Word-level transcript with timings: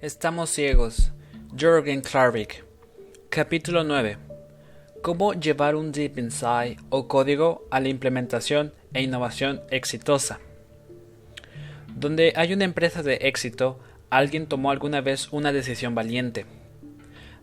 Estamos 0.00 0.50
ciegos. 0.50 1.10
Jürgen 1.56 2.02
Klarvik. 2.02 2.64
Capítulo 3.30 3.82
9. 3.82 4.16
Cómo 5.02 5.32
llevar 5.32 5.74
un 5.74 5.90
Deep 5.90 6.18
Insight 6.18 6.78
o 6.88 7.08
código 7.08 7.66
a 7.72 7.80
la 7.80 7.88
implementación 7.88 8.72
e 8.94 9.02
innovación 9.02 9.60
exitosa. 9.70 10.38
Donde 11.96 12.32
hay 12.36 12.52
una 12.52 12.64
empresa 12.64 13.02
de 13.02 13.14
éxito, 13.22 13.80
alguien 14.08 14.46
tomó 14.46 14.70
alguna 14.70 15.00
vez 15.00 15.32
una 15.32 15.52
decisión 15.52 15.96
valiente. 15.96 16.46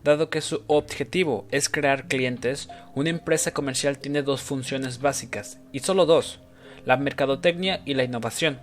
Dado 0.06 0.30
que 0.30 0.40
su 0.40 0.64
objetivo 0.68 1.48
es 1.52 1.68
crear 1.68 2.08
clientes, 2.08 2.70
una 2.94 3.10
empresa 3.10 3.54
comercial 3.54 3.98
tiene 3.98 4.22
dos 4.22 4.42
funciones 4.42 5.02
básicas, 5.02 5.60
y 5.74 5.80
solo 5.80 6.06
dos, 6.06 6.40
la 6.86 6.96
mercadotecnia 6.96 7.82
y 7.84 7.96
la 7.96 8.06
innovación. 8.06 8.62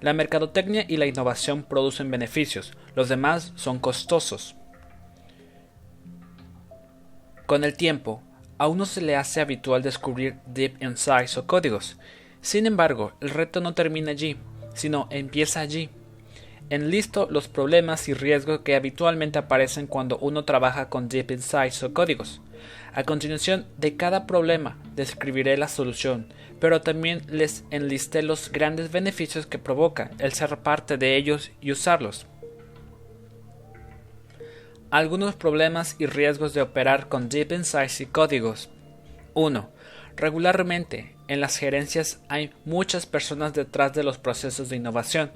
La 0.00 0.12
mercadotecnia 0.12 0.84
y 0.86 0.96
la 0.96 1.06
innovación 1.06 1.64
producen 1.64 2.10
beneficios, 2.10 2.72
los 2.94 3.08
demás 3.08 3.52
son 3.56 3.80
costosos. 3.80 4.54
Con 7.46 7.64
el 7.64 7.76
tiempo, 7.76 8.22
a 8.58 8.68
uno 8.68 8.86
se 8.86 9.00
le 9.00 9.16
hace 9.16 9.40
habitual 9.40 9.82
descubrir 9.82 10.36
deep 10.46 10.82
insights 10.82 11.36
o 11.36 11.46
códigos. 11.46 11.96
Sin 12.40 12.66
embargo, 12.66 13.12
el 13.20 13.30
reto 13.30 13.60
no 13.60 13.74
termina 13.74 14.12
allí, 14.12 14.36
sino 14.74 15.08
empieza 15.10 15.60
allí. 15.60 15.90
Enlisto 16.70 17.26
los 17.30 17.48
problemas 17.48 18.08
y 18.08 18.14
riesgos 18.14 18.60
que 18.60 18.76
habitualmente 18.76 19.38
aparecen 19.38 19.86
cuando 19.86 20.18
uno 20.18 20.44
trabaja 20.44 20.88
con 20.88 21.08
deep 21.08 21.30
insights 21.30 21.82
o 21.82 21.92
códigos. 21.92 22.40
A 22.92 23.04
continuación 23.04 23.66
de 23.76 23.96
cada 23.96 24.26
problema 24.26 24.78
describiré 24.94 25.56
la 25.56 25.68
solución, 25.68 26.32
pero 26.60 26.80
también 26.80 27.22
les 27.28 27.64
enlisté 27.70 28.22
los 28.22 28.50
grandes 28.50 28.90
beneficios 28.90 29.46
que 29.46 29.58
provoca 29.58 30.10
el 30.18 30.32
ser 30.32 30.58
parte 30.58 30.96
de 30.96 31.16
ellos 31.16 31.50
y 31.60 31.72
usarlos. 31.72 32.26
Algunos 34.90 35.34
problemas 35.34 35.96
y 35.98 36.06
riesgos 36.06 36.54
de 36.54 36.62
operar 36.62 37.08
con 37.08 37.28
Deep 37.28 37.52
Insights 37.52 38.00
y 38.00 38.06
códigos. 38.06 38.70
1. 39.34 39.68
Regularmente, 40.16 41.14
en 41.28 41.40
las 41.40 41.58
gerencias 41.58 42.20
hay 42.28 42.52
muchas 42.64 43.04
personas 43.04 43.52
detrás 43.52 43.92
de 43.92 44.02
los 44.02 44.16
procesos 44.16 44.70
de 44.70 44.76
innovación. 44.76 45.30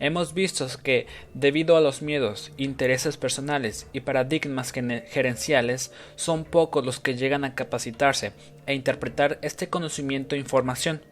Hemos 0.00 0.34
visto 0.34 0.66
que, 0.82 1.06
debido 1.34 1.76
a 1.76 1.80
los 1.80 2.02
miedos, 2.02 2.52
intereses 2.56 3.16
personales 3.16 3.86
y 3.92 4.00
paradigmas 4.00 4.72
gerenciales, 4.72 5.92
son 6.16 6.44
pocos 6.44 6.84
los 6.84 7.00
que 7.00 7.16
llegan 7.16 7.44
a 7.44 7.54
capacitarse 7.54 8.32
e 8.66 8.74
interpretar 8.74 9.38
este 9.42 9.68
conocimiento 9.68 10.34
e 10.34 10.38
información. 10.38 11.02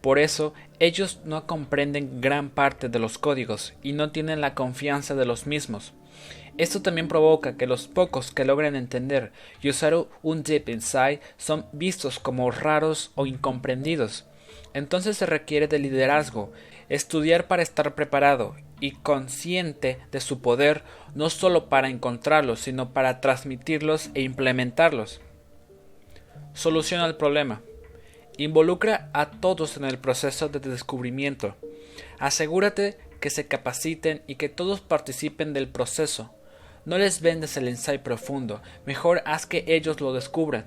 Por 0.00 0.18
eso, 0.18 0.54
ellos 0.78 1.20
no 1.24 1.46
comprenden 1.46 2.20
gran 2.20 2.50
parte 2.50 2.88
de 2.88 2.98
los 2.98 3.18
códigos 3.18 3.74
y 3.82 3.92
no 3.92 4.12
tienen 4.12 4.40
la 4.40 4.54
confianza 4.54 5.14
de 5.14 5.24
los 5.24 5.46
mismos. 5.46 5.92
Esto 6.56 6.82
también 6.82 7.06
provoca 7.06 7.56
que 7.56 7.68
los 7.68 7.86
pocos 7.86 8.32
que 8.32 8.44
logren 8.44 8.74
entender 8.74 9.32
y 9.62 9.70
usar 9.70 9.94
un 10.22 10.42
Deep 10.42 10.68
Insight 10.68 11.20
son 11.36 11.66
vistos 11.72 12.18
como 12.18 12.50
raros 12.50 13.12
o 13.14 13.26
incomprendidos. 13.26 14.24
Entonces 14.74 15.16
se 15.16 15.26
requiere 15.26 15.68
de 15.68 15.78
liderazgo, 15.78 16.52
estudiar 16.88 17.46
para 17.48 17.62
estar 17.62 17.94
preparado 17.94 18.56
y 18.80 18.92
consciente 18.92 19.98
de 20.10 20.20
su 20.20 20.40
poder 20.40 20.82
no 21.14 21.30
solo 21.30 21.68
para 21.68 21.88
encontrarlos, 21.88 22.60
sino 22.60 22.92
para 22.92 23.20
transmitirlos 23.20 24.10
e 24.14 24.22
implementarlos. 24.22 25.20
Soluciona 26.54 27.06
el 27.06 27.16
problema. 27.16 27.62
Involucra 28.36 29.10
a 29.12 29.30
todos 29.30 29.76
en 29.76 29.84
el 29.84 29.98
proceso 29.98 30.48
de 30.48 30.60
descubrimiento. 30.60 31.56
Asegúrate 32.18 32.98
que 33.20 33.30
se 33.30 33.48
capaciten 33.48 34.22
y 34.26 34.36
que 34.36 34.48
todos 34.48 34.80
participen 34.80 35.52
del 35.52 35.68
proceso. 35.68 36.32
No 36.84 36.98
les 36.98 37.20
vendes 37.20 37.56
el 37.56 37.68
insight 37.68 38.02
profundo, 38.02 38.62
mejor 38.86 39.22
haz 39.26 39.46
que 39.46 39.64
ellos 39.66 40.00
lo 40.00 40.12
descubran. 40.12 40.64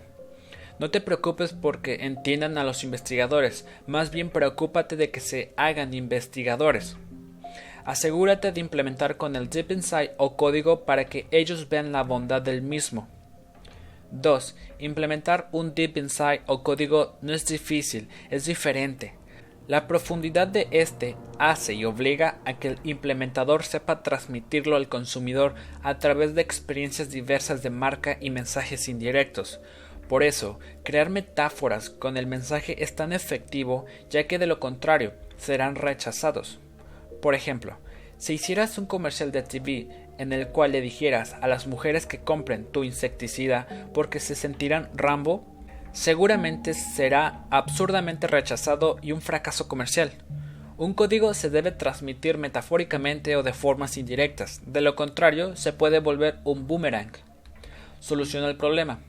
No 0.82 0.90
te 0.90 1.00
preocupes 1.00 1.54
porque 1.54 2.06
entiendan 2.06 2.58
a 2.58 2.64
los 2.64 2.84
investigadores, 2.84 3.68
más 3.86 4.10
bien 4.10 4.32
preocúpate 4.32 4.96
de 4.96 5.12
que 5.12 5.20
se 5.20 5.54
hagan 5.56 5.94
investigadores. 5.94 6.98
Asegúrate 7.86 8.52
de 8.52 8.62
implementar 8.62 9.16
con 9.16 9.36
el 9.36 9.48
Deep 9.48 9.74
Insight 9.74 10.14
o 10.18 10.36
código 10.36 10.84
para 10.84 11.06
que 11.06 11.28
ellos 11.30 11.70
vean 11.70 11.92
la 11.92 12.02
bondad 12.02 12.42
del 12.42 12.64
mismo. 12.64 13.08
2. 14.10 14.56
Implementar 14.80 15.50
un 15.52 15.76
Deep 15.76 15.98
Insight 15.98 16.42
o 16.48 16.64
código 16.64 17.16
no 17.22 17.32
es 17.32 17.46
difícil, 17.46 18.10
es 18.32 18.46
diferente. 18.46 19.14
La 19.68 19.88
profundidad 19.88 20.48
de 20.48 20.68
este 20.72 21.16
hace 21.38 21.76
y 21.76 21.86
obliga 21.86 22.40
a 22.44 22.58
que 22.58 22.70
el 22.70 22.80
implementador 22.84 23.62
sepa 23.62 24.02
transmitirlo 24.02 24.76
al 24.76 24.90
consumidor 24.90 25.54
a 25.84 26.00
través 26.00 26.34
de 26.34 26.42
experiencias 26.42 27.12
diversas 27.12 27.62
de 27.62 27.70
marca 27.70 28.18
y 28.20 28.32
mensajes 28.32 28.90
indirectos. 28.90 29.60
Por 30.12 30.24
eso, 30.24 30.60
crear 30.84 31.10
metáforas 31.10 31.90
con 31.90 32.18
el 32.18 32.28
mensaje 32.28 32.84
es 32.84 32.98
tan 32.98 33.14
efectivo 33.14 33.86
ya 34.10 34.28
que 34.28 34.40
de 34.40 34.46
lo 34.46 34.60
contrario 34.60 35.14
serán 35.38 35.76
rechazados. 35.76 36.60
Por 37.22 37.34
ejemplo, 37.34 37.78
si 38.18 38.34
hicieras 38.34 38.78
un 38.78 38.88
comercial 38.88 39.32
de 39.32 39.42
TV 39.42 39.88
en 40.18 40.34
el 40.34 40.50
cual 40.50 40.74
le 40.74 40.82
dijeras 40.82 41.38
a 41.40 41.48
las 41.48 41.66
mujeres 41.66 42.08
que 42.08 42.20
compren 42.20 42.66
tu 42.66 42.84
insecticida 42.84 43.88
porque 43.94 44.20
se 44.20 44.36
sentirán 44.36 44.90
Rambo, 44.96 45.46
seguramente 45.94 46.74
será 46.74 47.46
absurdamente 47.50 48.28
rechazado 48.28 48.98
y 49.02 49.14
un 49.14 49.22
fracaso 49.22 49.70
comercial. 49.70 50.12
Un 50.76 50.94
código 50.94 51.34
se 51.34 51.50
debe 51.50 51.72
transmitir 51.72 52.38
metafóricamente 52.38 53.38
o 53.38 53.44
de 53.44 53.54
formas 53.54 53.96
indirectas, 53.96 54.60
de 54.66 54.82
lo 54.82 54.98
contrario 54.98 55.56
se 55.56 55.72
puede 55.72 56.00
volver 56.00 56.40
un 56.44 56.68
boomerang. 56.68 57.14
Soluciona 58.02 58.50
el 58.50 58.58
problema. 58.58 59.00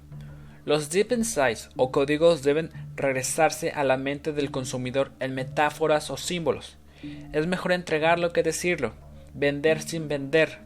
Los 0.65 0.91
deep 0.91 1.13
insights 1.13 1.71
o 1.77 1.91
códigos 1.91 2.43
deben 2.43 2.71
regresarse 2.97 3.71
a 3.71 3.85
la 3.85 3.97
mente 3.97 4.33
del 4.33 4.51
consumidor 4.51 5.13
en 5.21 5.35
metáforas 5.35 6.11
o 6.11 6.17
símbolos. 6.17 6.77
Es 7.33 7.47
mejor 7.47 7.73
entregarlo 7.73 8.33
que 8.33 8.43
decirlo, 8.43 8.93
vender 9.35 9.83
sin 9.83 10.09
vender. 10.09 10.59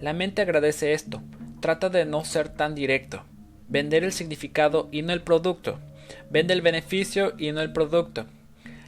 La 0.00 0.12
mente 0.12 0.42
agradece 0.42 0.92
esto, 0.92 1.22
trata 1.60 1.88
de 1.88 2.04
no 2.04 2.24
ser 2.24 2.48
tan 2.48 2.74
directo 2.74 3.24
vender 3.68 4.02
el 4.02 4.12
significado 4.12 4.88
y 4.90 5.02
no 5.02 5.12
el 5.12 5.22
producto. 5.22 5.78
Vende 6.30 6.54
el 6.54 6.62
beneficio 6.62 7.34
y 7.38 7.52
no 7.52 7.60
el 7.60 7.72
producto. 7.72 8.26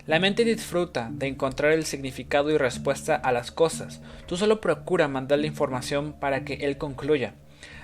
La 0.07 0.19
mente 0.19 0.45
disfruta 0.45 1.11
de 1.13 1.29
encontrar 1.29 1.73
el 1.73 1.85
significado 1.85 2.51
y 2.51 2.57
respuesta 2.57 3.15
a 3.15 3.31
las 3.31 3.53
cosas. 3.53 4.01
Tú 4.27 4.37
solo 4.37 4.61
procura 4.61 5.07
mandarle 5.07 5.47
información 5.47 6.15
para 6.15 6.45
que 6.45 6.55
él 6.55 6.79
concluya. 6.79 7.35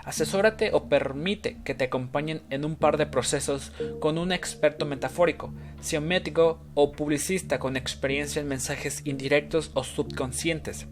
Asesórate 0.05 0.71
o 0.73 0.89
permite 0.89 1.59
que 1.65 1.75
te 1.75 1.85
acompañen 1.85 2.43
en 2.51 2.65
un 2.65 2.77
par 2.77 2.97
de 2.97 3.07
procesos 3.07 3.73
con 4.01 4.19
un 4.19 4.33
experto 4.33 4.87
metafórico, 4.87 5.53
siométrico 5.81 6.61
o 6.75 6.93
publicista 6.93 7.59
con 7.59 7.77
experiencia 7.77 8.41
en 8.41 8.49
mensajes 8.49 9.03
indirectos 9.05 9.71
o 9.75 9.85
subconscientes. 9.85 10.87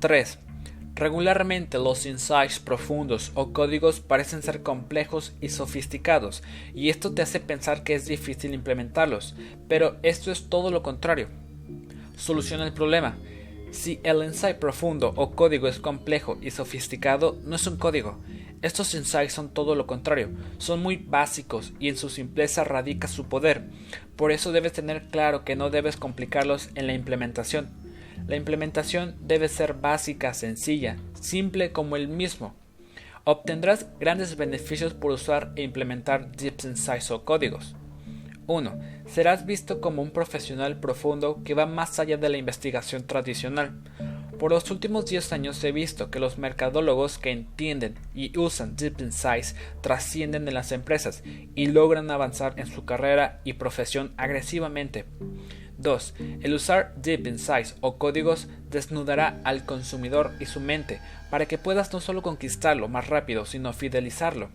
3. 0.00 0.38
Regularmente 0.94 1.78
los 1.78 2.04
insights 2.04 2.58
profundos 2.58 3.30
o 3.34 3.52
códigos 3.52 4.00
parecen 4.00 4.42
ser 4.42 4.62
complejos 4.62 5.32
y 5.40 5.48
sofisticados, 5.48 6.42
y 6.74 6.90
esto 6.90 7.14
te 7.14 7.22
hace 7.22 7.40
pensar 7.40 7.84
que 7.84 7.94
es 7.94 8.06
difícil 8.06 8.52
implementarlos, 8.52 9.34
pero 9.68 9.96
esto 10.02 10.30
es 10.30 10.48
todo 10.48 10.70
lo 10.70 10.82
contrario. 10.82 11.28
Soluciona 12.16 12.66
el 12.66 12.74
problema. 12.74 13.16
Si 13.70 14.00
el 14.02 14.24
insight 14.24 14.58
profundo 14.58 15.12
o 15.16 15.30
código 15.30 15.68
es 15.68 15.78
complejo 15.78 16.38
y 16.40 16.50
sofisticado, 16.50 17.38
no 17.44 17.56
es 17.56 17.66
un 17.66 17.76
código. 17.76 18.18
Estos 18.62 18.94
insights 18.94 19.32
son 19.32 19.54
todo 19.54 19.74
lo 19.74 19.86
contrario, 19.86 20.28
son 20.58 20.82
muy 20.82 20.96
básicos 20.96 21.72
y 21.78 21.88
en 21.88 21.96
su 21.96 22.10
simpleza 22.10 22.64
radica 22.64 23.08
su 23.08 23.26
poder. 23.26 23.62
Por 24.16 24.32
eso 24.32 24.52
debes 24.52 24.72
tener 24.72 25.08
claro 25.08 25.44
que 25.44 25.56
no 25.56 25.70
debes 25.70 25.96
complicarlos 25.96 26.68
en 26.74 26.86
la 26.86 26.94
implementación. 26.94 27.70
La 28.26 28.36
implementación 28.36 29.16
debe 29.20 29.48
ser 29.48 29.74
básica, 29.74 30.34
sencilla, 30.34 30.96
simple 31.14 31.72
como 31.72 31.96
el 31.96 32.08
mismo. 32.08 32.54
Obtendrás 33.24 33.86
grandes 33.98 34.36
beneficios 34.36 34.94
por 34.94 35.12
usar 35.12 35.52
e 35.56 35.62
implementar 35.62 36.32
Deep 36.32 36.56
Insights 36.64 37.10
o 37.10 37.24
códigos. 37.24 37.76
1. 38.46 38.80
Serás 39.12 39.44
visto 39.44 39.80
como 39.80 40.02
un 40.02 40.12
profesional 40.12 40.78
profundo 40.78 41.42
que 41.44 41.54
va 41.54 41.66
más 41.66 41.98
allá 41.98 42.16
de 42.16 42.28
la 42.28 42.36
investigación 42.36 43.08
tradicional. 43.08 43.82
Por 44.38 44.52
los 44.52 44.70
últimos 44.70 45.06
10 45.06 45.32
años 45.32 45.62
he 45.64 45.72
visto 45.72 46.10
que 46.10 46.20
los 46.20 46.38
mercadólogos 46.38 47.18
que 47.18 47.32
entienden 47.32 47.96
y 48.14 48.38
usan 48.38 48.76
Deep 48.76 49.00
Insights 49.00 49.56
trascienden 49.80 50.46
en 50.46 50.54
las 50.54 50.70
empresas 50.70 51.24
y 51.56 51.66
logran 51.66 52.10
avanzar 52.10 52.54
en 52.56 52.68
su 52.68 52.84
carrera 52.84 53.40
y 53.42 53.54
profesión 53.54 54.14
agresivamente. 54.16 55.06
2. 55.78 56.14
El 56.42 56.54
usar 56.54 56.94
Deep 56.94 57.26
Insights 57.26 57.74
o 57.80 57.98
códigos 57.98 58.46
desnudará 58.70 59.40
al 59.42 59.64
consumidor 59.64 60.32
y 60.38 60.46
su 60.46 60.60
mente 60.60 61.00
para 61.30 61.46
que 61.46 61.58
puedas 61.58 61.92
no 61.92 62.00
solo 62.00 62.22
conquistarlo 62.22 62.86
más 62.86 63.08
rápido, 63.08 63.44
sino 63.44 63.72
fidelizarlo. 63.72 64.50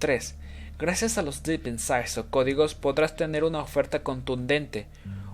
3. 0.00 0.34
Gracias 0.78 1.18
a 1.18 1.22
los 1.22 1.42
Deep 1.42 1.66
Insights 1.66 2.18
o 2.18 2.30
códigos 2.30 2.76
podrás 2.76 3.16
tener 3.16 3.42
una 3.42 3.60
oferta 3.60 4.04
contundente, 4.04 4.86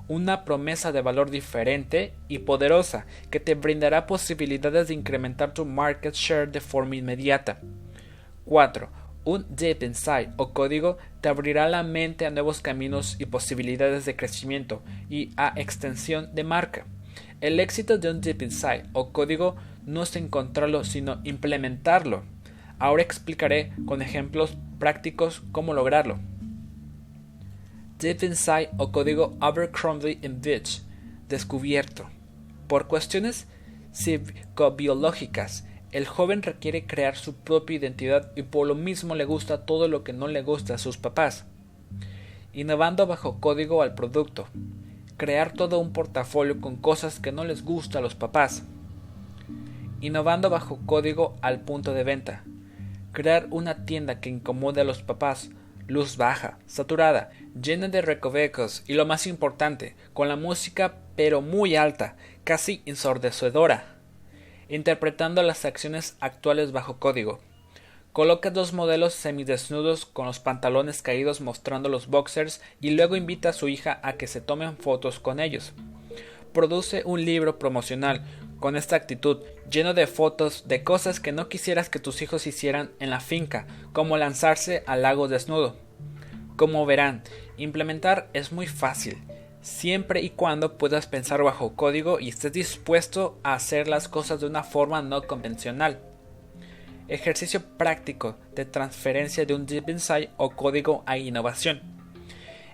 una 0.09 0.43
promesa 0.43 0.91
de 0.91 1.03
valor 1.03 1.31
diferente 1.31 2.15
y 2.29 2.39
poderosa 2.39 3.05
que 3.31 3.41
te 3.41 3.55
brindará 3.55 4.07
posibilidades 4.07 4.89
de 4.89 4.95
incrementar 4.95 5.53
tu 5.53 5.67
market 5.67 6.15
share 6.15 6.51
de 6.51 6.63
forma 6.63 6.97
inmediata. 6.97 7.61
4. 8.47 8.89
Un 9.27 9.45
Deep 9.51 9.83
Insight 9.83 10.31
o 10.39 10.55
código 10.55 10.97
te 11.21 11.29
abrirá 11.29 11.69
la 11.69 11.83
mente 11.83 12.25
a 12.25 12.31
nuevos 12.31 12.63
caminos 12.63 13.17
y 13.19 13.27
posibilidades 13.27 14.07
de 14.07 14.17
crecimiento 14.17 14.83
y 15.11 15.33
a 15.37 15.53
extensión 15.61 16.35
de 16.35 16.45
marca. 16.45 16.87
El 17.43 17.61
éxito 17.61 17.99
de 17.99 18.11
un 18.11 18.23
Deep 18.23 18.41
Insight 18.41 18.87
o 18.95 19.13
código 19.13 19.57
no 19.85 20.05
es 20.05 20.17
encontrarlo, 20.17 20.85
sino 20.85 21.21
implementarlo. 21.23 22.23
Ahora 22.79 23.03
explicaré 23.03 23.73
con 23.87 24.01
ejemplos 24.03 24.57
prácticos 24.85 25.43
cómo 25.51 25.73
lograrlo. 25.73 26.19
Deep 27.99 28.23
Insight 28.23 28.69
o 28.77 28.93
código 28.93 29.35
Abercrombie 29.41 30.21
Fitch 30.43 30.83
descubierto. 31.27 32.05
Por 32.69 32.87
cuestiones 32.87 33.47
psicobiológicas, 33.93 35.67
el 35.91 36.07
joven 36.07 36.43
requiere 36.43 36.87
crear 36.87 37.17
su 37.17 37.35
propia 37.35 37.77
identidad 37.77 38.31
y 38.37 38.43
por 38.43 38.67
lo 38.67 38.75
mismo 38.75 39.15
le 39.15 39.25
gusta 39.25 39.65
todo 39.65 39.89
lo 39.89 40.05
que 40.05 40.13
no 40.13 40.29
le 40.29 40.43
gusta 40.43 40.75
a 40.75 40.79
sus 40.79 40.99
papás. 40.99 41.47
Innovando 42.53 43.07
bajo 43.07 43.41
código 43.41 43.81
al 43.81 43.95
producto. 43.95 44.49
Crear 45.17 45.55
todo 45.55 45.79
un 45.79 45.95
portafolio 45.95 46.61
con 46.61 46.77
cosas 46.77 47.21
que 47.21 47.33
no 47.33 47.45
les 47.45 47.65
gusta 47.65 48.01
a 48.01 48.03
los 48.03 48.15
papás. 48.15 48.65
Innovando 50.03 50.51
bajo 50.51 50.79
código 50.85 51.37
al 51.41 51.63
punto 51.63 51.95
de 51.95 52.05
venta. 52.05 52.45
Crear 53.15 53.47
una 53.51 53.87
tienda 53.87 54.21
que 54.21 54.29
incomode 54.29 54.83
a 54.83 54.85
los 54.85 55.03
papás. 55.03 55.49
Luz 55.87 56.19
baja, 56.19 56.59
saturada, 56.67 57.31
llena 57.61 57.89
de 57.89 58.03
recovecos 58.03 58.85
y 58.87 58.93
lo 58.93 59.07
más 59.07 59.27
importante, 59.27 59.97
con 60.13 60.29
la 60.29 60.37
música 60.37 60.97
pero 61.17 61.41
muy 61.41 61.77
alta, 61.77 62.17
casi 62.45 62.83
ensordecedora 62.85 63.95
interpretando 64.69 65.43
las 65.43 65.65
acciones 65.65 66.17
actuales 66.21 66.73
bajo 66.73 66.99
código. 66.99 67.41
Coloca 68.13 68.51
dos 68.51 68.73
modelos 68.73 69.13
semidesnudos 69.13 70.07
con 70.07 70.27
los 70.27 70.39
pantalones 70.39 71.03
caídos 71.03 71.41
mostrando 71.41 71.89
los 71.89 72.07
boxers 72.07 72.61
y 72.81 72.91
luego 72.91 73.17
invita 73.17 73.49
a 73.49 73.53
su 73.53 73.69
hija 73.69 73.99
a 74.03 74.15
que 74.15 74.27
se 74.27 74.41
tomen 74.41 74.77
fotos 74.77 75.19
con 75.19 75.41
ellos. 75.41 75.73
Produce 76.53 77.03
un 77.05 77.25
libro 77.25 77.59
promocional 77.59 78.25
con 78.61 78.77
esta 78.77 78.97
actitud, 78.97 79.43
lleno 79.71 79.95
de 79.95 80.07
fotos 80.07 80.67
de 80.67 80.83
cosas 80.83 81.21
que 81.21 81.33
no 81.33 81.49
quisieras 81.49 81.91
que 81.91 81.99
tus 81.99 82.23
hijos 82.23 82.47
hicieran 82.47 82.91
en 83.01 83.11
la 83.11 83.21
finca, 83.21 83.67
como 83.93 84.17
lanzarse 84.17 84.83
al 84.87 85.03
lago 85.03 85.29
desnudo. 85.29 85.77
Como 86.57 86.87
verán, 86.87 87.23
implementar 87.57 88.29
es 88.33 88.53
muy 88.53 88.67
fácil 88.67 89.19
siempre 89.65 90.21
y 90.21 90.31
cuando 90.31 90.77
puedas 90.77 91.07
pensar 91.07 91.43
bajo 91.43 91.75
código 91.75 92.21
y 92.21 92.29
estés 92.29 92.53
dispuesto 92.53 93.39
a 93.43 93.55
hacer 93.55 93.89
las 93.89 94.09
cosas 94.09 94.41
de 94.41 94.47
una 94.47 94.63
forma 94.63 95.01
no 95.01 95.23
convencional. 95.23 96.01
Ejercicio 97.09 97.63
práctico 97.79 98.37
de 98.55 98.67
transferencia 98.67 99.47
de 99.47 99.55
un 99.55 99.67
Deep 99.67 99.89
Insight 99.89 100.31
o 100.37 100.51
código 100.51 101.03
a 101.07 101.17
innovación. 101.17 101.94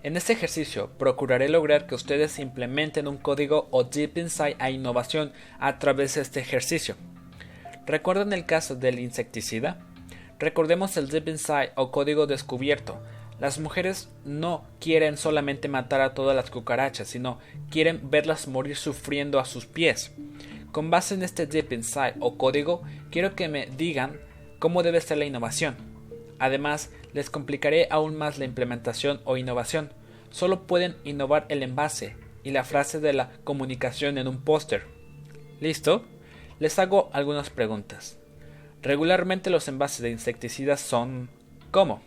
En 0.03 0.17
este 0.17 0.33
ejercicio 0.33 0.91
procuraré 0.99 1.49
lograr 1.49 1.87
que 1.87 1.95
ustedes 1.95 2.39
implementen 2.39 3.07
un 3.07 3.19
código 3.19 3.69
o 3.71 3.85
Deep 3.85 4.17
Insight 4.17 4.57
a 4.61 4.71
innovación 4.71 5.33
a 5.59 5.79
través 5.79 6.15
de 6.15 6.23
este 6.23 6.41
ejercicio. 6.41 6.97
¿Recuerdan 7.87 8.33
el 8.33 8.47
caso 8.47 8.77
del 8.77 8.99
insecticida? 8.99 9.79
Recordemos 10.39 10.97
el 10.97 11.09
Deep 11.09 11.29
Insight 11.29 11.73
o 11.75 11.91
código 11.91 12.27
descubierto, 12.27 12.99
las 13.41 13.59
mujeres 13.59 14.11
no 14.27 14.65
quieren 14.81 15.17
solamente 15.17 15.67
matar 15.67 16.03
a 16.03 16.13
todas 16.13 16.37
las 16.37 16.51
cucarachas, 16.51 17.09
sino 17.09 17.39
quieren 17.71 18.11
verlas 18.11 18.47
morir 18.47 18.77
sufriendo 18.77 19.41
a 19.41 19.47
sus 19.47 19.65
pies. 19.65 20.13
Con 20.73 20.91
base 20.91 21.15
en 21.15 21.23
este 21.23 21.47
Deep 21.47 21.73
Insight 21.73 22.17
o 22.21 22.37
código, 22.37 22.83
quiero 23.11 23.35
que 23.35 23.49
me 23.49 23.67
digan 23.67 24.21
cómo 24.59 24.83
debe 24.83 25.01
ser 25.01 25.17
la 25.17 25.25
innovación. 25.25 25.90
Además, 26.41 26.91
les 27.13 27.31
complicaré 27.31 27.87
aún 27.91 28.17
más 28.17 28.39
la 28.39 28.47
implementación 28.47 29.21
o 29.25 29.37
innovación. 29.37 29.93
Solo 30.31 30.67
pueden 30.67 30.97
innovar 31.05 31.45
el 31.51 31.63
envase 31.63 32.17
y 32.43 32.51
la 32.51 32.65
frase 32.65 32.99
de 32.99 33.13
la 33.13 33.31
comunicación 33.45 34.17
en 34.17 34.27
un 34.27 34.43
póster. 34.43 34.87
¿Listo? 35.61 36.05
Les 36.59 36.79
hago 36.79 37.11
algunas 37.13 37.51
preguntas. 37.51 38.19
Regularmente 38.83 39.51
los 39.51 39.69
envases 39.69 40.01
de 40.01 40.11
insecticidas 40.11 40.81
son 40.81 41.29
¿cómo? 41.71 42.03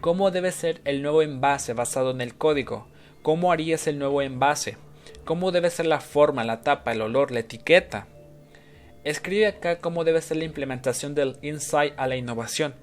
¿Cómo 0.00 0.32
debe 0.32 0.50
ser 0.50 0.80
el 0.84 1.00
nuevo 1.00 1.22
envase 1.22 1.72
basado 1.72 2.10
en 2.10 2.20
el 2.20 2.34
código? 2.34 2.88
¿Cómo 3.22 3.52
harías 3.52 3.86
el 3.86 4.00
nuevo 4.00 4.22
envase? 4.22 4.76
¿Cómo 5.24 5.52
debe 5.52 5.70
ser 5.70 5.86
la 5.86 6.00
forma, 6.00 6.42
la 6.42 6.62
tapa, 6.62 6.90
el 6.90 7.00
olor, 7.00 7.30
la 7.30 7.40
etiqueta? 7.40 8.08
Escribe 9.04 9.46
acá 9.46 9.78
cómo 9.78 10.02
debe 10.02 10.20
ser 10.20 10.38
la 10.38 10.44
implementación 10.44 11.14
del 11.14 11.36
insight 11.42 11.94
a 11.96 12.08
la 12.08 12.16
innovación. 12.16 12.74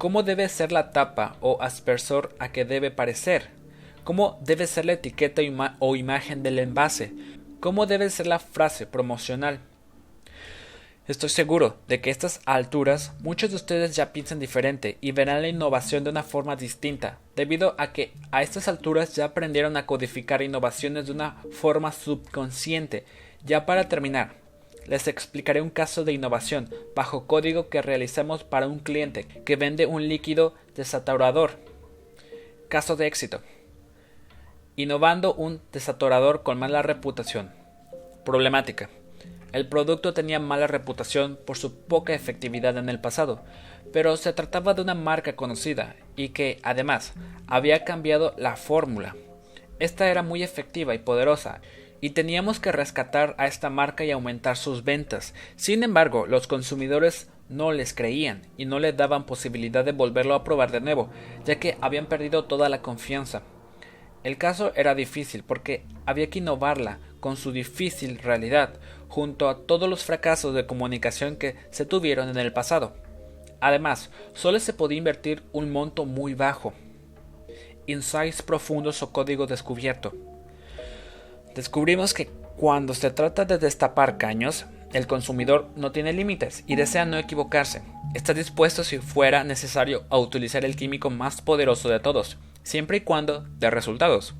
¿Cómo 0.00 0.22
debe 0.22 0.48
ser 0.48 0.72
la 0.72 0.92
tapa 0.92 1.36
o 1.42 1.60
aspersor 1.60 2.34
a 2.38 2.52
que 2.52 2.64
debe 2.64 2.90
parecer? 2.90 3.50
¿Cómo 4.02 4.38
debe 4.40 4.66
ser 4.66 4.86
la 4.86 4.94
etiqueta 4.94 5.42
o 5.78 5.94
imagen 5.94 6.42
del 6.42 6.58
envase? 6.58 7.12
¿Cómo 7.60 7.84
debe 7.84 8.08
ser 8.08 8.26
la 8.26 8.38
frase 8.38 8.86
promocional? 8.86 9.60
Estoy 11.06 11.28
seguro 11.28 11.76
de 11.86 12.00
que 12.00 12.08
a 12.08 12.12
estas 12.12 12.40
alturas 12.46 13.12
muchos 13.20 13.50
de 13.50 13.56
ustedes 13.56 13.94
ya 13.94 14.14
piensan 14.14 14.38
diferente 14.38 14.96
y 15.02 15.12
verán 15.12 15.42
la 15.42 15.48
innovación 15.48 16.02
de 16.02 16.08
una 16.08 16.22
forma 16.22 16.56
distinta, 16.56 17.18
debido 17.36 17.74
a 17.76 17.92
que 17.92 18.14
a 18.30 18.40
estas 18.40 18.68
alturas 18.68 19.14
ya 19.14 19.26
aprendieron 19.26 19.76
a 19.76 19.84
codificar 19.84 20.40
innovaciones 20.40 21.08
de 21.08 21.12
una 21.12 21.42
forma 21.52 21.92
subconsciente. 21.92 23.04
Ya 23.44 23.66
para 23.66 23.90
terminar, 23.90 24.39
les 24.86 25.08
explicaré 25.08 25.60
un 25.60 25.70
caso 25.70 26.04
de 26.04 26.12
innovación 26.12 26.68
bajo 26.94 27.26
código 27.26 27.68
que 27.68 27.82
realizamos 27.82 28.44
para 28.44 28.66
un 28.66 28.78
cliente 28.78 29.24
que 29.44 29.56
vende 29.56 29.86
un 29.86 30.08
líquido 30.08 30.54
desaturador. 30.74 31.52
Caso 32.68 32.96
de 32.96 33.06
éxito. 33.06 33.40
Innovando 34.76 35.34
un 35.34 35.60
desaturador 35.72 36.42
con 36.42 36.58
mala 36.58 36.82
reputación. 36.82 37.50
Problemática. 38.24 38.88
El 39.52 39.66
producto 39.68 40.14
tenía 40.14 40.38
mala 40.38 40.68
reputación 40.68 41.38
por 41.44 41.56
su 41.56 41.74
poca 41.74 42.14
efectividad 42.14 42.76
en 42.78 42.88
el 42.88 43.00
pasado, 43.00 43.42
pero 43.92 44.16
se 44.16 44.32
trataba 44.32 44.74
de 44.74 44.82
una 44.82 44.94
marca 44.94 45.34
conocida 45.34 45.96
y 46.14 46.28
que, 46.28 46.60
además, 46.62 47.14
había 47.48 47.84
cambiado 47.84 48.34
la 48.36 48.56
fórmula. 48.56 49.16
Esta 49.80 50.08
era 50.08 50.22
muy 50.22 50.44
efectiva 50.44 50.94
y 50.94 50.98
poderosa, 50.98 51.60
y 52.00 52.10
teníamos 52.10 52.60
que 52.60 52.72
rescatar 52.72 53.34
a 53.38 53.46
esta 53.46 53.70
marca 53.70 54.04
y 54.04 54.10
aumentar 54.10 54.56
sus 54.56 54.84
ventas. 54.84 55.34
Sin 55.56 55.82
embargo, 55.82 56.26
los 56.26 56.46
consumidores 56.46 57.28
no 57.48 57.72
les 57.72 57.92
creían 57.92 58.42
y 58.56 58.64
no 58.64 58.78
le 58.78 58.92
daban 58.92 59.26
posibilidad 59.26 59.84
de 59.84 59.92
volverlo 59.92 60.34
a 60.34 60.44
probar 60.44 60.70
de 60.70 60.80
nuevo, 60.80 61.10
ya 61.44 61.58
que 61.58 61.76
habían 61.80 62.06
perdido 62.06 62.44
toda 62.44 62.68
la 62.68 62.80
confianza. 62.80 63.42
El 64.22 64.38
caso 64.38 64.72
era 64.76 64.94
difícil 64.94 65.42
porque 65.42 65.84
había 66.06 66.30
que 66.30 66.38
innovarla 66.38 66.98
con 67.20 67.36
su 67.36 67.52
difícil 67.52 68.18
realidad, 68.18 68.74
junto 69.08 69.48
a 69.48 69.66
todos 69.66 69.88
los 69.88 70.04
fracasos 70.04 70.54
de 70.54 70.66
comunicación 70.66 71.36
que 71.36 71.56
se 71.70 71.84
tuvieron 71.84 72.28
en 72.28 72.38
el 72.38 72.52
pasado. 72.52 72.94
Además, 73.60 74.10
solo 74.32 74.58
se 74.60 74.72
podía 74.72 74.98
invertir 74.98 75.42
un 75.52 75.70
monto 75.70 76.06
muy 76.06 76.34
bajo. 76.34 76.72
Insights 77.86 78.42
profundos 78.42 79.02
o 79.02 79.12
código 79.12 79.46
descubierto. 79.46 80.29
Descubrimos 81.54 82.14
que 82.14 82.30
cuando 82.56 82.94
se 82.94 83.10
trata 83.10 83.44
de 83.44 83.58
destapar 83.58 84.18
caños, 84.18 84.66
el 84.92 85.06
consumidor 85.06 85.68
no 85.76 85.92
tiene 85.92 86.12
límites 86.12 86.64
y 86.66 86.76
desea 86.76 87.04
no 87.04 87.16
equivocarse. 87.16 87.82
Está 88.14 88.34
dispuesto 88.34 88.84
si 88.84 88.98
fuera 88.98 89.44
necesario 89.44 90.04
a 90.10 90.18
utilizar 90.18 90.64
el 90.64 90.76
químico 90.76 91.10
más 91.10 91.42
poderoso 91.42 91.88
de 91.88 92.00
todos, 92.00 92.38
siempre 92.62 92.98
y 92.98 93.00
cuando 93.00 93.46
dé 93.58 93.70
resultados. 93.70 94.34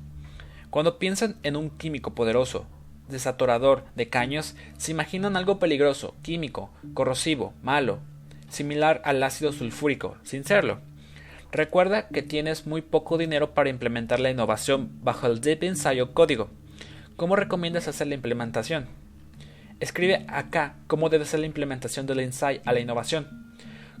Cuando 0.69 0.99
piensan 0.99 1.37
en 1.43 1.55
un 1.55 1.69
químico 1.69 2.13
poderoso, 2.13 2.65
desatorador 3.09 3.85
de 3.95 4.09
caños, 4.09 4.55
se 4.77 4.91
imaginan 4.91 5.35
algo 5.35 5.59
peligroso, 5.59 6.15
químico, 6.21 6.69
corrosivo, 6.93 7.53
malo, 7.61 7.99
similar 8.49 9.01
al 9.05 9.21
ácido 9.23 9.51
sulfúrico, 9.51 10.17
sin 10.23 10.43
serlo. 10.43 10.79
Recuerda 11.51 12.07
que 12.07 12.21
tienes 12.21 12.65
muy 12.65 12.81
poco 12.81 13.17
dinero 13.17 13.53
para 13.53 13.69
implementar 13.69 14.19
la 14.21 14.31
innovación 14.31 14.91
bajo 15.03 15.27
el 15.27 15.41
Deep 15.41 15.63
Ensayo 15.63 16.13
código. 16.13 16.49
¿Cómo 17.21 17.35
recomiendas 17.35 17.87
hacer 17.87 18.07
la 18.07 18.15
implementación? 18.15 18.87
Escribe 19.79 20.25
acá 20.27 20.77
cómo 20.87 21.07
debe 21.07 21.25
ser 21.25 21.41
la 21.41 21.45
implementación 21.45 22.07
del 22.07 22.21
Insight 22.21 22.67
a 22.67 22.73
la 22.73 22.79
innovación 22.79 23.53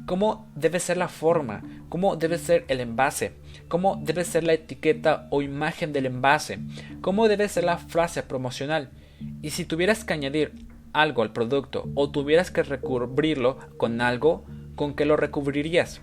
cómo 0.07 0.51
debe 0.55 0.79
ser 0.79 0.97
la 0.97 1.07
forma, 1.07 1.61
cómo 1.87 2.15
debe 2.15 2.39
ser 2.39 2.65
el 2.67 2.79
envase, 2.79 3.33
cómo 3.67 4.01
debe 4.03 4.23
ser 4.23 4.43
la 4.43 4.53
etiqueta 4.53 5.27
o 5.29 5.43
imagen 5.43 5.93
del 5.93 6.07
envase, 6.07 6.57
cómo 7.01 7.27
debe 7.27 7.47
ser 7.47 7.65
la 7.65 7.77
frase 7.77 8.23
promocional. 8.23 8.89
Y 9.43 9.51
si 9.51 9.65
tuvieras 9.65 10.03
que 10.03 10.13
añadir 10.13 10.65
algo 10.91 11.21
al 11.21 11.31
producto 11.31 11.91
o 11.93 12.09
tuvieras 12.09 12.49
que 12.49 12.63
recubrirlo 12.63 13.59
con 13.77 14.01
algo, 14.01 14.45
¿con 14.73 14.95
qué 14.95 15.05
lo 15.05 15.15
recubrirías? 15.15 16.01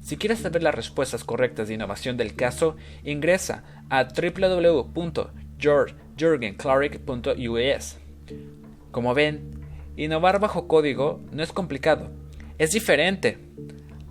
Si 0.00 0.16
quieres 0.16 0.38
saber 0.38 0.62
las 0.62 0.74
respuestas 0.74 1.24
correctas 1.24 1.68
de 1.68 1.74
innovación 1.74 2.16
del 2.16 2.34
caso, 2.34 2.76
ingresa 3.04 3.64
a 3.90 4.04
www 4.04 5.28
jurgenclaric.us. 6.18 7.96
Como 8.90 9.14
ven, 9.14 9.50
innovar 9.96 10.40
bajo 10.40 10.66
código 10.66 11.20
no 11.30 11.42
es 11.42 11.52
complicado, 11.52 12.10
es 12.58 12.72
diferente. 12.72 13.38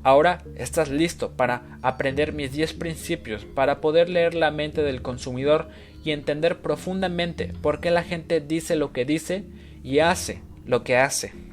Ahora 0.04 0.44
estás 0.56 0.90
listo 0.90 1.32
para 1.36 1.80
aprender 1.82 2.32
mis 2.32 2.54
10 2.54 2.74
principios 2.74 3.44
para 3.44 3.82
poder 3.82 4.08
leer 4.10 4.36
la 4.36 4.52
mente 4.52 4.82
del 4.82 5.02
consumidor 5.02 5.68
y 6.04 6.12
entender 6.12 6.62
profundamente 6.62 7.52
por 7.62 7.82
qué 7.82 7.92
la 7.92 8.04
gente 8.04 8.40
dice 8.40 8.76
lo 8.76 8.94
que 8.94 9.04
dice 9.04 9.44
y 9.84 10.00
hace 10.00 10.42
lo 10.66 10.84
que 10.84 10.96
hace. 10.96 11.47